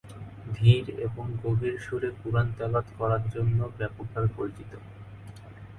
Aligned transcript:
ধীর 0.53 0.85
এবং 1.07 1.25
গভীর 1.43 1.75
সুরে 1.79 2.09
কুরআন 2.19 2.47
তেলাওয়াত 2.57 2.87
করার 2.99 3.23
জন্য 3.33 3.59
ব্যাপকভাবে 3.77 4.29
পরিচিত। 4.37 4.71